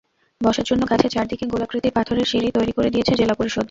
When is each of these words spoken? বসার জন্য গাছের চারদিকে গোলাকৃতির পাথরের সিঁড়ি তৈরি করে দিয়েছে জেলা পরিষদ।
বসার 0.41 0.65
জন্য 0.69 0.81
গাছের 0.91 1.13
চারদিকে 1.15 1.45
গোলাকৃতির 1.47 1.95
পাথরের 1.97 2.29
সিঁড়ি 2.31 2.49
তৈরি 2.57 2.73
করে 2.77 2.89
দিয়েছে 2.93 3.13
জেলা 3.19 3.35
পরিষদ। 3.35 3.59